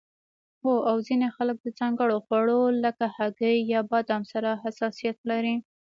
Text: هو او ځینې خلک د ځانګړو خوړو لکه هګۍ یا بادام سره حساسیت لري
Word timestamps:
هو 0.61 0.73
او 0.89 0.95
ځینې 1.07 1.27
خلک 1.35 1.57
د 1.61 1.67
ځانګړو 1.79 2.15
خوړو 2.25 2.59
لکه 2.83 3.05
هګۍ 3.15 3.57
یا 3.73 3.81
بادام 3.91 4.23
سره 4.31 4.49
حساسیت 4.63 5.17
لري 5.29 5.55